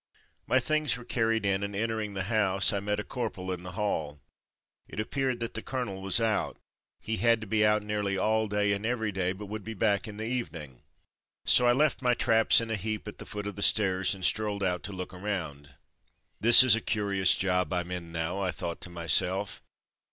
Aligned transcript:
My 0.47 0.59
things 0.59 0.97
were 0.97 1.05
carried 1.05 1.45
in 1.45 1.61
and, 1.61 1.75
entering 1.75 2.15
the 2.15 2.23
house, 2.23 2.73
I 2.73 2.79
met 2.79 2.99
a 2.99 3.03
corporal 3.03 3.51
in 3.51 3.61
the 3.61 3.73
hall. 3.73 4.19
It 4.87 4.99
appeared 4.99 5.39
that 5.41 5.53
the 5.53 5.61
colonel 5.61 6.01
was 6.01 6.19
out. 6.19 6.57
He 6.99 7.17
had 7.17 7.39
to 7.41 7.45
be 7.45 7.63
out 7.63 7.83
nearly 7.83 8.17
all 8.17 8.47
day 8.47 8.73
and 8.73 8.83
every 8.83 9.11
day, 9.11 9.31
but 9.31 9.45
would 9.45 9.63
be 9.63 9.75
back 9.75 10.07
in 10.07 10.17
the 10.17 10.25
evening. 10.25 10.81
So 11.45 11.67
I 11.67 11.73
left 11.73 12.01
my 12.01 12.15
traps 12.15 12.59
in 12.59 12.71
a 12.71 12.75
heap 12.77 13.07
at 13.07 13.19
the 13.19 13.27
foot 13.27 13.45
of 13.45 13.55
the 13.55 13.61
stairs, 13.61 14.15
and 14.15 14.25
strolled 14.25 14.63
out 14.63 14.81
to 14.85 14.91
look 14.91 15.13
around. 15.13 15.75
"This 16.39 16.63
is 16.63 16.75
a 16.75 16.81
curious 16.81 17.35
job 17.35 17.69
Fm 17.69 17.91
in 17.91 18.11
now,'' 18.11 18.39
I 18.39 18.49
thought 18.49 18.81
to 18.81 18.89
myself. 18.89 19.61